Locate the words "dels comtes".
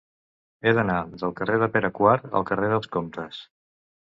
2.73-3.45